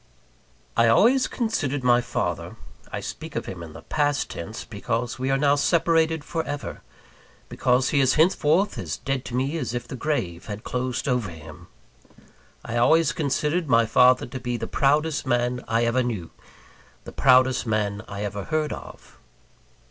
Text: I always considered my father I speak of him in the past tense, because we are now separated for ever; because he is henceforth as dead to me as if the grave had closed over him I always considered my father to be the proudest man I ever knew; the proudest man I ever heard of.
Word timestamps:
I 0.75 0.87
always 0.87 1.27
considered 1.27 1.83
my 1.83 2.01
father 2.01 2.55
I 2.91 3.01
speak 3.01 3.35
of 3.35 3.45
him 3.45 3.61
in 3.61 3.73
the 3.73 3.83
past 3.83 4.31
tense, 4.31 4.65
because 4.65 5.19
we 5.19 5.29
are 5.29 5.37
now 5.37 5.53
separated 5.53 6.23
for 6.23 6.43
ever; 6.43 6.81
because 7.49 7.89
he 7.89 7.99
is 7.99 8.15
henceforth 8.15 8.79
as 8.79 8.97
dead 8.97 9.23
to 9.25 9.35
me 9.35 9.59
as 9.59 9.75
if 9.75 9.87
the 9.87 9.95
grave 9.95 10.47
had 10.47 10.63
closed 10.63 11.07
over 11.07 11.29
him 11.29 11.67
I 12.65 12.77
always 12.77 13.11
considered 13.11 13.67
my 13.69 13.85
father 13.85 14.25
to 14.25 14.39
be 14.39 14.57
the 14.57 14.65
proudest 14.65 15.27
man 15.27 15.63
I 15.67 15.85
ever 15.85 16.01
knew; 16.01 16.31
the 17.03 17.11
proudest 17.11 17.67
man 17.67 18.01
I 18.07 18.23
ever 18.23 18.45
heard 18.45 18.73
of. 18.73 19.19